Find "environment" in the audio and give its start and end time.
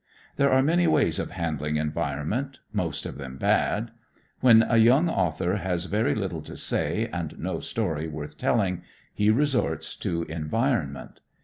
1.77-2.57, 10.23-11.19